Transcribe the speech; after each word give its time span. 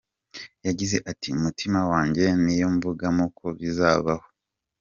Yagize 0.67 0.97
ati 1.11 1.27
"Mu 1.33 1.39
mutima 1.45 1.79
wanjye 1.91 2.23
niyumvagamo 2.43 3.25
ko 3.37 3.45
bizabaho. 3.57 4.27